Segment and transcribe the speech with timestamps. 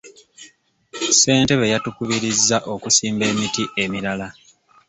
[1.09, 4.27] Ssentebe yatukubirizza okusimba emiti emirala.